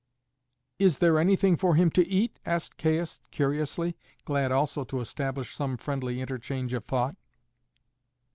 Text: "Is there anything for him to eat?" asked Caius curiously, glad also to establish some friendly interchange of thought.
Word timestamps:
"Is 0.79 0.97
there 0.97 1.19
anything 1.19 1.55
for 1.57 1.75
him 1.75 1.91
to 1.91 2.03
eat?" 2.07 2.39
asked 2.43 2.79
Caius 2.79 3.21
curiously, 3.29 3.95
glad 4.25 4.51
also 4.51 4.83
to 4.85 4.99
establish 4.99 5.53
some 5.53 5.77
friendly 5.77 6.21
interchange 6.21 6.73
of 6.73 6.83
thought. 6.85 7.15